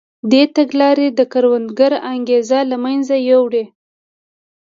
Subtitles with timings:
[0.31, 3.65] دې تګلارې د کروندګر انګېزه له منځه یووړه.